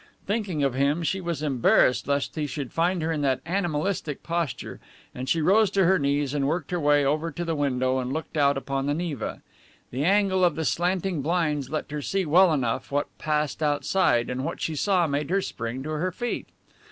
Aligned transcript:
Thinking 0.25 0.63
of 0.63 0.73
him, 0.73 1.03
she 1.03 1.21
was 1.21 1.43
embarrassed 1.43 2.07
lest 2.07 2.33
he 2.33 2.47
should 2.47 2.73
find 2.73 3.03
her 3.03 3.11
in 3.11 3.21
that 3.21 3.39
animalistic 3.45 4.23
posture, 4.23 4.79
and 5.13 5.29
she 5.29 5.41
rose 5.41 5.69
to 5.69 5.85
her 5.85 5.99
knees 5.99 6.33
and 6.33 6.47
worked 6.47 6.71
her 6.71 6.79
way 6.79 7.05
over 7.05 7.29
to 7.29 7.45
the 7.45 7.53
window 7.53 7.99
that 7.99 8.07
looked 8.09 8.35
out 8.35 8.57
upon 8.57 8.87
the 8.87 8.95
Neva. 8.95 9.43
The 9.91 10.03
angle 10.03 10.43
of 10.43 10.55
the 10.55 10.65
slanting 10.65 11.21
blinds 11.21 11.69
let 11.69 11.91
her 11.91 12.01
see 12.01 12.25
well 12.25 12.51
enough 12.51 12.91
what 12.91 13.15
passed 13.19 13.61
outside, 13.61 14.27
and 14.31 14.43
what 14.43 14.59
she 14.59 14.75
saw 14.75 15.05
made 15.05 15.29
her 15.29 15.39
spring 15.39 15.83
to 15.83 15.89
her 15.91 16.11
feet. 16.11 16.47